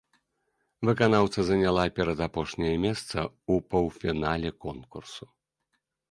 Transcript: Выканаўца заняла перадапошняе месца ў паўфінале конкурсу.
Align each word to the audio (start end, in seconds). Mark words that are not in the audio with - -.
Выканаўца 0.87 1.39
заняла 1.49 1.83
перадапошняе 1.99 2.71
месца 2.85 3.17
ў 3.25 3.53
паўфінале 3.75 4.51
конкурсу. 4.65 5.29